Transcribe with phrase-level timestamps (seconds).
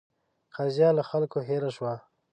[0.55, 1.93] قضیه له خلکو هېره شوه.